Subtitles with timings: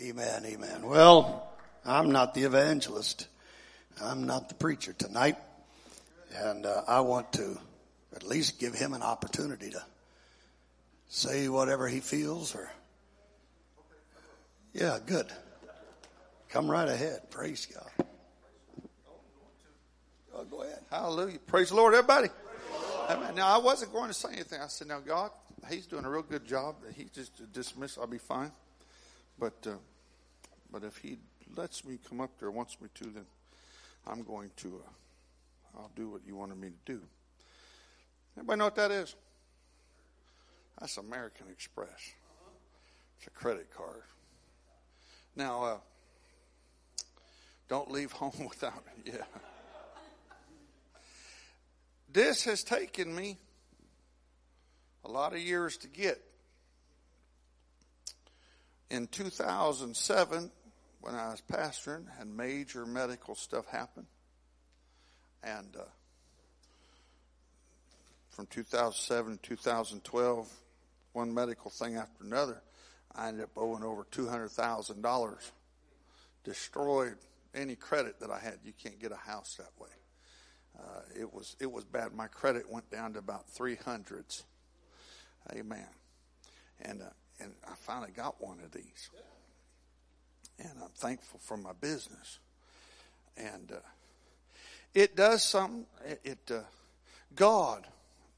[0.00, 0.86] Amen, amen.
[0.86, 1.50] Well,
[1.84, 3.26] I'm not the evangelist.
[4.00, 5.36] I'm not the preacher tonight.
[6.36, 7.58] And uh, I want to
[8.14, 9.82] at least give him an opportunity to
[11.08, 12.70] say whatever he feels or.
[14.72, 15.26] Yeah, good.
[16.50, 17.30] Come right ahead.
[17.30, 18.06] Praise God.
[20.32, 20.78] Oh, go ahead.
[20.92, 21.38] Hallelujah.
[21.40, 22.28] Praise the Lord, everybody.
[23.10, 23.34] Amen.
[23.34, 24.60] Now, I wasn't going to say anything.
[24.60, 25.32] I said, now, God,
[25.68, 26.76] he's doing a real good job.
[26.94, 27.98] He just dismissed.
[27.98, 28.52] I'll be fine.
[29.38, 29.76] But, uh,
[30.70, 31.18] but if he
[31.56, 33.26] lets me come up there, wants me to, then
[34.06, 37.00] I'm going to, uh, I'll do what you wanted me to do.
[38.36, 39.14] Anybody know what that is?
[40.80, 42.12] That's American Express.
[43.18, 44.02] It's a credit card.
[45.34, 45.78] Now, uh,
[47.68, 49.14] don't leave home without it.
[49.14, 49.40] Yeah.
[52.10, 53.38] This has taken me
[55.04, 56.20] a lot of years to get.
[58.90, 60.50] In 2007,
[61.00, 64.06] when I was pastoring, had major medical stuff happen.
[65.42, 65.84] And uh,
[68.30, 70.48] from 2007 to 2012,
[71.12, 72.62] one medical thing after another,
[73.14, 75.50] I ended up owing over $200,000.
[76.44, 77.16] Destroyed
[77.54, 78.58] any credit that I had.
[78.64, 79.90] You can't get a house that way.
[80.78, 82.14] Uh, it was it was bad.
[82.14, 84.44] My credit went down to about three hundreds.
[85.52, 85.88] Amen.
[86.80, 87.06] And uh,
[87.40, 89.10] and I finally got one of these,
[90.58, 92.38] and I'm thankful for my business.
[93.36, 93.80] And uh,
[94.94, 95.86] it does something.
[96.04, 96.60] It, it uh,
[97.36, 97.86] God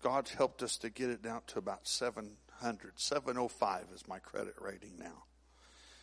[0.02, 2.92] God's helped us to get it down to about 700.
[2.96, 5.24] 705 is my credit rating now.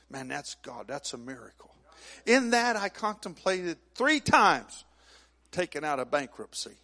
[0.10, 0.86] Man, that's God.
[0.88, 1.72] That's a miracle.
[2.26, 4.86] In that, I contemplated three times
[5.52, 6.78] taking out of bankruptcy.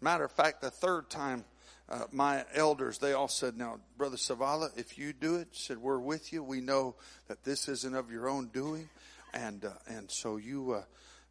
[0.00, 1.44] Matter of fact, the third time,
[1.88, 5.98] uh, my elders, they all said, now, Brother Savala, if you do it, said, we're
[5.98, 6.42] with you.
[6.42, 6.96] We know
[7.28, 8.88] that this isn't of your own doing.
[9.32, 10.82] And, uh, and so you, uh,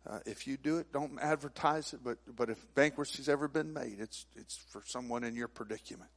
[0.10, 3.98] uh, if you do it, don't advertise it, but, but if bankruptcy's ever been made,
[4.00, 6.12] it's, it's for someone in your predicament.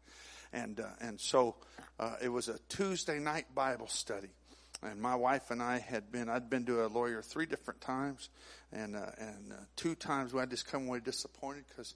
[0.52, 1.56] And, uh, and so,
[1.98, 4.28] uh, it was a Tuesday night Bible study
[4.82, 8.30] and my wife and I had been, I'd been to a lawyer three different times,
[8.72, 11.94] and uh, and uh, two times I just come away disappointed because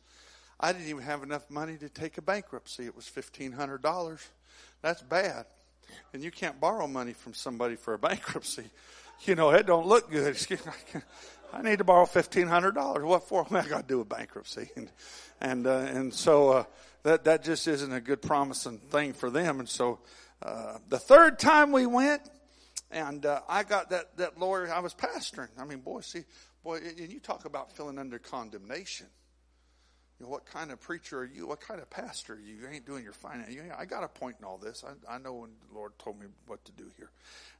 [0.62, 2.84] I didn't even have enough money to take a bankruptcy.
[2.84, 4.20] It was fifteen hundred dollars.
[4.80, 5.46] That's bad,
[6.12, 8.64] and you can't borrow money from somebody for a bankruptcy.
[9.24, 10.36] You know, it don't look good.
[11.52, 13.04] I need to borrow fifteen hundred dollars.
[13.04, 13.46] What for?
[13.48, 14.90] Well, I got to do a bankruptcy, and
[15.40, 16.64] and uh, and so uh,
[17.04, 19.60] that that just isn't a good promising thing for them.
[19.60, 20.00] And so
[20.42, 22.22] uh, the third time we went
[22.92, 25.48] and uh, I got that, that lawyer, I was pastoring.
[25.58, 26.24] I mean, boy, see,
[26.62, 29.06] boy, and you talk about feeling under condemnation.
[30.22, 31.49] Know, what kind of preacher are you?
[31.49, 32.55] What kind of pastor are you?
[32.55, 33.53] You ain't doing your finance.
[33.53, 34.84] You I got a point in all this.
[34.87, 37.10] I, I know when the Lord told me what to do here.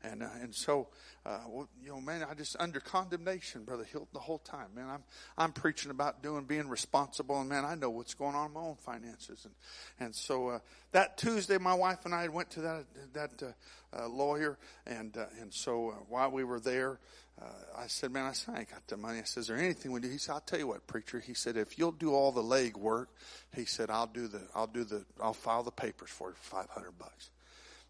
[0.05, 0.87] And, uh, and so,
[1.27, 4.89] uh, well, you know, man, I just under condemnation, Brother Hilton, the whole time, man.
[4.89, 5.03] I'm,
[5.37, 7.41] I'm preaching about doing, being responsible.
[7.41, 9.45] And man, I know what's going on in my own finances.
[9.45, 9.55] And,
[9.99, 10.59] and so, uh,
[10.93, 12.85] that Tuesday, my wife and I went to that,
[13.15, 13.55] that,
[13.97, 14.59] uh, lawyer.
[14.87, 16.99] And, uh, and so, uh, while we were there,
[17.41, 17.47] uh,
[17.79, 19.19] I said, man, I said, I ain't got the money.
[19.19, 20.09] I said, is there anything we do?
[20.09, 21.19] He said, I'll tell you what, preacher.
[21.19, 23.11] He said, if you'll do all the leg work,
[23.55, 26.57] he said, I'll do the, I'll do the, I'll file the papers for you for
[26.57, 27.31] 500 bucks.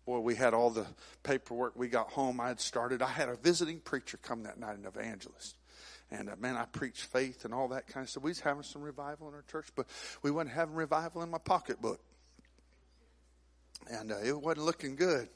[0.05, 0.87] Boy, we had all the
[1.23, 1.75] paperwork.
[1.77, 2.41] We got home.
[2.41, 3.03] I had started.
[3.03, 5.57] I had a visiting preacher come that night, an evangelist.
[6.11, 8.23] And uh, man, I preached faith and all that kind of stuff.
[8.23, 9.87] We was having some revival in our church, but
[10.23, 12.01] we wasn't having revival in my pocketbook.
[13.91, 15.29] And uh, it wasn't looking good.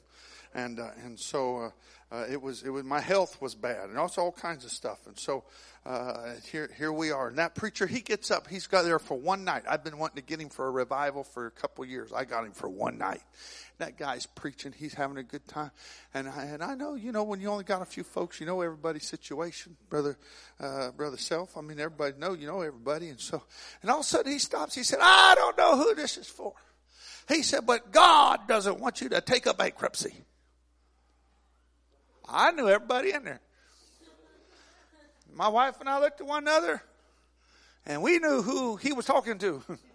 [0.57, 1.69] And, uh, and so, uh,
[2.09, 5.07] uh, it was it was my health was bad and also all kinds of stuff.
[5.07, 5.43] And so
[5.85, 7.27] uh, here here we are.
[7.27, 8.47] And that preacher he gets up.
[8.47, 9.63] He's got there for one night.
[9.69, 12.13] I've been wanting to get him for a revival for a couple years.
[12.13, 13.21] I got him for one night.
[13.79, 14.73] That guy's preaching.
[14.75, 15.71] He's having a good time.
[16.13, 18.45] And I, and I know you know when you only got a few folks you
[18.45, 20.17] know everybody's situation brother
[20.61, 21.57] uh, brother self.
[21.57, 23.09] I mean everybody know you know everybody.
[23.09, 23.43] And so
[23.81, 24.75] and all of a sudden he stops.
[24.75, 26.53] He said I don't know who this is for.
[27.27, 30.23] He said but God doesn't want you to take a bankruptcy
[32.29, 33.39] I knew everybody in there.
[35.33, 36.81] My wife and I looked at one another
[37.85, 39.63] and we knew who he was talking to.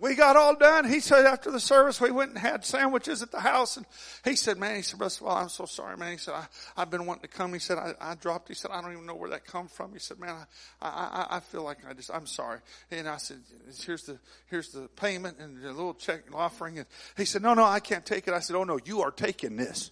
[0.00, 0.88] we got all done.
[0.88, 3.76] He said after the service, we went and had sandwiches at the house.
[3.76, 3.84] And
[4.24, 6.12] he said, man, he said, Brother well, I'm so sorry, man.
[6.12, 7.52] He said, I, I've been wanting to come.
[7.52, 8.48] He said, I, I dropped.
[8.48, 9.92] He said, I don't even know where that come from.
[9.92, 10.34] He said, man,
[10.80, 12.60] I, I, I feel like I just, I'm sorry.
[12.90, 13.38] And I said,
[13.84, 16.78] here's the, here's the payment and the little check and offering.
[16.78, 16.86] And
[17.18, 18.32] he said, no, no, I can't take it.
[18.32, 19.90] I said, oh no, you are taking this.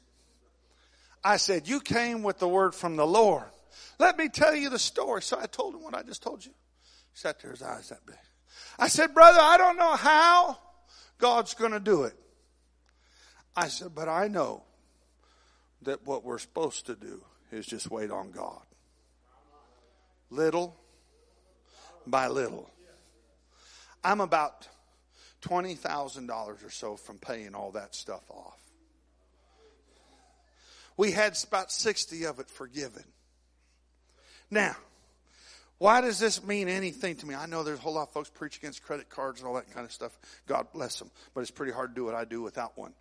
[1.22, 3.44] I said, you came with the word from the Lord.
[3.98, 5.20] Let me tell you the story.
[5.20, 6.52] So I told him what I just told you.
[7.12, 8.16] He sat there, his eyes that big.
[8.78, 10.58] I said, brother, I don't know how
[11.18, 12.14] God's going to do it.
[13.56, 14.62] I said, but I know
[15.82, 18.62] that what we're supposed to do is just wait on God.
[20.30, 20.76] Little
[22.06, 22.70] by little.
[24.04, 24.68] I'm about
[25.42, 26.30] $20,000
[26.66, 28.58] or so from paying all that stuff off.
[30.96, 33.04] We had about 60 of it forgiven.
[34.50, 34.76] Now,
[35.78, 37.34] why does this mean anything to me?
[37.34, 39.72] I know there's a whole lot of folks preach against credit cards and all that
[39.72, 40.18] kind of stuff.
[40.46, 41.10] God bless them.
[41.34, 42.92] But it's pretty hard to do what I do without one.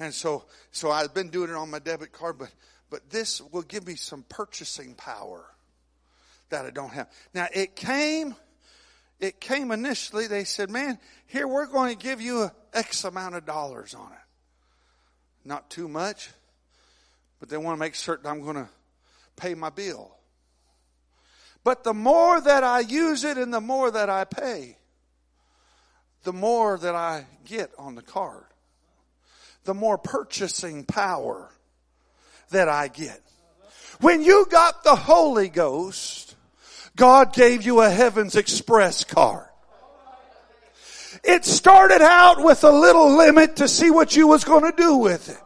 [0.00, 2.50] And so, so I've been doing it on my debit card, but,
[2.90, 5.44] but this will give me some purchasing power
[6.50, 7.08] that I don't have.
[7.32, 8.34] Now it came,
[9.20, 13.46] it came initially, they said, man, here we're going to give you X amount of
[13.46, 14.18] dollars on it.
[15.44, 16.30] Not too much,
[17.38, 18.68] but they want to make certain I'm going to
[19.36, 20.16] pay my bill.
[21.64, 24.76] But the more that I use it and the more that I pay,
[26.22, 28.44] the more that I get on the card,
[29.64, 31.50] the more purchasing power
[32.50, 33.20] that I get.
[34.00, 36.36] When you got the Holy Ghost,
[36.96, 39.48] God gave you a Heavens Express card.
[41.22, 44.96] It started out with a little limit to see what you was going to do
[44.96, 45.43] with it.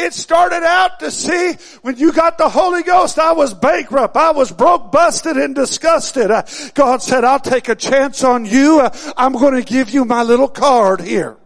[0.00, 4.16] It started out to see when you got the Holy Ghost, I was bankrupt.
[4.16, 6.30] I was broke, busted, and disgusted.
[6.30, 6.42] Uh,
[6.74, 8.80] God said, I'll take a chance on you.
[8.80, 11.36] Uh, I'm going to give you my little card here.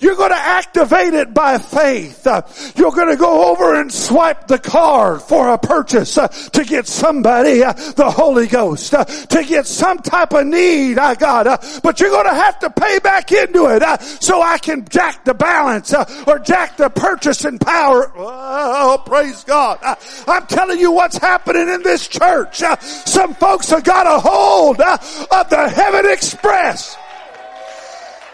[0.00, 2.26] You're going to activate it by faith.
[2.26, 2.42] Uh,
[2.74, 6.86] you're going to go over and swipe the card for a purchase uh, to get
[6.86, 11.46] somebody uh, the Holy Ghost, uh, to get some type of need uh, I got.
[11.46, 13.82] Uh, but you're going to have to pay back into it
[14.22, 15.92] so I can jack the balance
[16.26, 18.10] or jack the purchasing power.
[18.16, 19.78] Oh, praise God.
[20.26, 22.62] I'm telling you what's happening in this church.
[22.80, 26.96] some folks have got a hold of the Heaven Express.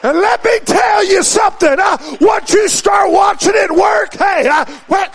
[0.07, 1.81] And let me tell you something.
[1.81, 4.65] Uh, once you start watching it work, hey, uh,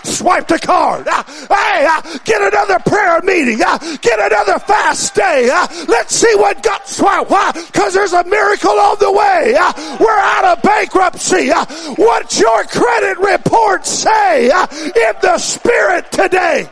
[0.04, 1.08] swipe the card.
[1.08, 3.62] Uh, hey, uh, get another prayer meeting.
[3.66, 5.50] Uh, get another fast day.
[5.50, 7.32] Uh, let's see what got swiped.
[7.32, 7.54] Why?
[7.54, 9.56] Because there's a miracle on the way.
[9.58, 11.50] Uh, we're out of bankruptcy.
[11.52, 11.66] Uh,
[11.96, 16.70] what's your credit report say uh, in the spirit today?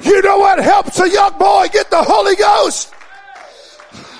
[0.00, 2.94] You know what helps a young boy get the Holy Ghost?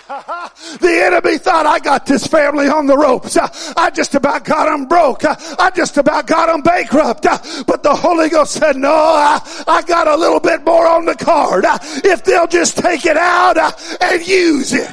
[0.81, 3.37] the enemy thought I got this family on the ropes.
[3.37, 5.25] I just about got them broke.
[5.25, 7.27] I just about got them bankrupt.
[7.67, 11.65] But the Holy Ghost said, no, I, got a little bit more on the card.
[12.05, 13.71] If they'll just take it out uh,
[14.01, 14.91] and use it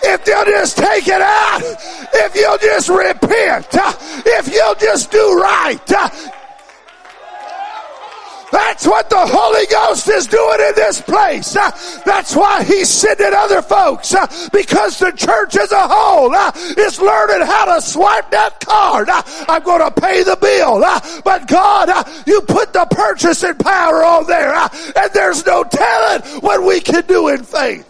[0.00, 3.92] if they'll just take it out, if you'll just repent, uh,
[4.26, 6.08] if you'll just do right, uh,
[8.50, 11.54] that's what the Holy Ghost is doing in this place.
[11.54, 11.70] Uh,
[12.04, 17.00] that's why He's sending other folks uh, because the church as a whole uh, is
[17.00, 19.08] learning how to swipe that card.
[19.10, 20.80] I'm going to pay the bill,
[21.22, 26.80] but God, you put the purchasing power on there, and there's no telling what we
[26.80, 27.84] can do in faith.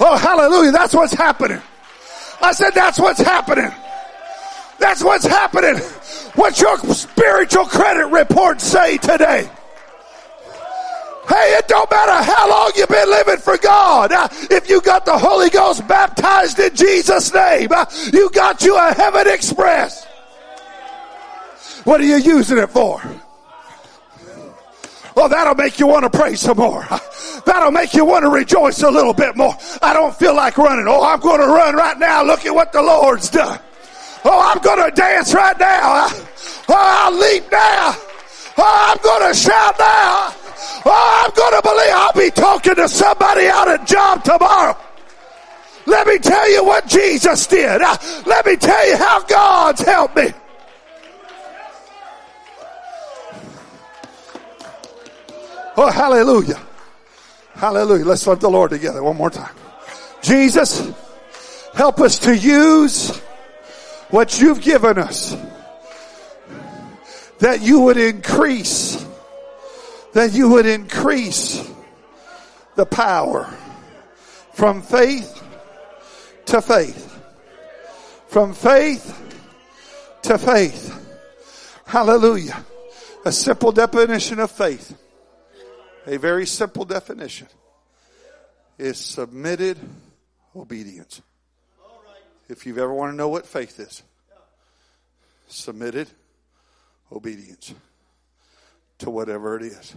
[0.00, 0.72] Oh, hallelujah!
[0.72, 1.62] That's what's happening.
[2.40, 3.72] I said that's what's happening.
[4.84, 5.78] That's what's happening.
[6.34, 9.48] What's your spiritual credit report say today?
[11.26, 14.12] Hey, it don't matter how long you've been living for God.
[14.12, 18.76] Uh, if you got the Holy Ghost baptized in Jesus' name, uh, you got you
[18.76, 20.04] a heaven express.
[21.84, 23.02] What are you using it for?
[25.16, 26.86] Oh, that'll make you want to pray some more.
[27.46, 29.56] That'll make you want to rejoice a little bit more.
[29.80, 30.86] I don't feel like running.
[30.86, 32.22] Oh, I'm going to run right now.
[32.22, 33.60] Look at what the Lord's done.
[34.24, 36.08] Oh, I'm going to dance right now.
[36.68, 37.94] Oh, I'll leap now.
[38.56, 40.34] Oh, I'm going to shout now.
[40.86, 44.76] Oh, I'm going to believe I'll be talking to somebody out at job tomorrow.
[45.86, 47.80] Let me tell you what Jesus did.
[48.26, 50.32] Let me tell you how God's helped me.
[55.76, 56.60] Oh, hallelujah.
[57.54, 58.04] Hallelujah.
[58.04, 59.54] Let's love the Lord together one more time.
[60.22, 60.90] Jesus,
[61.74, 63.20] help us to use
[64.14, 65.36] what you've given us,
[67.40, 69.04] that you would increase,
[70.12, 71.68] that you would increase
[72.76, 73.52] the power
[74.52, 75.42] from faith
[76.46, 77.20] to faith,
[78.28, 79.04] from faith
[80.22, 80.94] to faith.
[81.84, 82.64] Hallelujah.
[83.24, 84.96] A simple definition of faith,
[86.06, 87.48] a very simple definition
[88.78, 89.76] is submitted
[90.54, 91.20] obedience
[92.48, 94.02] if you've ever want to know what faith is.
[95.48, 96.08] Submitted
[97.12, 97.74] obedience
[98.98, 99.94] to whatever it is.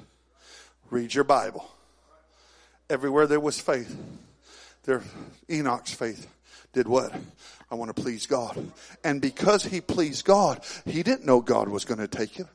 [0.89, 1.69] Read your Bible.
[2.89, 3.95] Everywhere there was faith,
[4.83, 5.03] there
[5.49, 6.27] Enoch's faith
[6.73, 7.13] did what?
[7.69, 8.71] I want to please God.
[9.03, 12.47] And because he pleased God, he didn't know God was going to take him.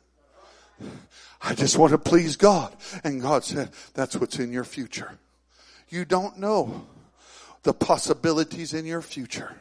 [1.43, 2.75] I just want to please God.
[3.05, 5.19] And God said, that's what's in your future.
[5.89, 6.87] You don't know
[7.63, 9.55] the possibilities in your future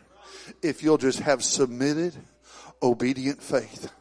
[0.62, 2.15] if you'll just have submitted,
[2.81, 3.91] obedient faith.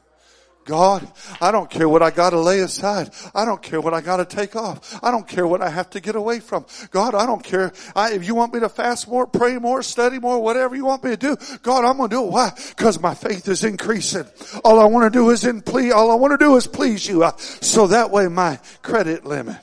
[0.66, 3.10] God, I don't care what I gotta lay aside.
[3.34, 5.00] I don't care what I gotta take off.
[5.02, 6.66] I don't care what I have to get away from.
[6.90, 7.72] God, I don't care.
[7.96, 11.02] I, if you want me to fast more, pray more, study more, whatever you want
[11.02, 12.30] me to do, God, I'm gonna do it.
[12.30, 12.52] Why?
[12.76, 14.26] Cause my faith is increasing.
[14.62, 17.08] All I want to do is in please, all I want to do is please
[17.08, 17.28] you.
[17.38, 19.56] So that way my credit limit.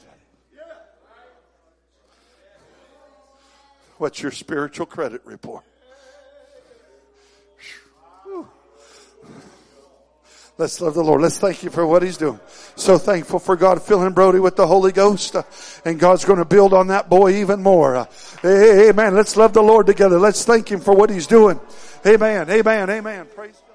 [3.98, 5.63] What's your spiritual credit report?
[10.58, 11.22] Let's love the Lord.
[11.22, 12.40] Let's thank you for what He's doing.
[12.76, 15.36] So thankful for God filling Brody with the Holy Ghost.
[15.36, 15.44] Uh,
[15.86, 17.96] and God's going to build on that boy even more.
[17.96, 18.06] Uh,
[18.44, 19.14] amen.
[19.14, 20.18] Let's love the Lord together.
[20.18, 21.60] Let's thank Him for what He's doing.
[22.06, 22.50] Amen.
[22.50, 22.90] Amen.
[22.90, 23.28] Amen.
[23.36, 23.67] Praise.